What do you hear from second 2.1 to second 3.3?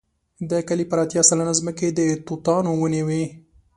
توتانو ونې وې.